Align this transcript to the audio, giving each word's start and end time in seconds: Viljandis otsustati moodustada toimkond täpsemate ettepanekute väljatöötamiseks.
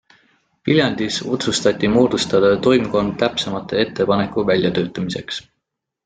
Viljandis 0.67 1.17
otsustati 1.35 1.91
moodustada 1.95 2.49
toimkond 2.67 3.13
täpsemate 3.23 3.83
ettepanekute 3.83 4.47
väljatöötamiseks. 4.51 5.39